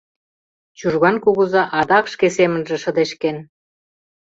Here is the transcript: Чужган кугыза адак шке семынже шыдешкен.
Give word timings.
Чужган 0.77 1.15
кугыза 1.23 1.63
адак 1.79 2.05
шке 2.13 2.27
семынже 2.37 2.75
шыдешкен. 2.83 3.37